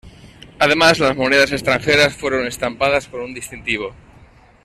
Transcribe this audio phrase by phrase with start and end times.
[0.57, 3.93] Además, las monedas extranjeras fueron estampadas con un distintivo.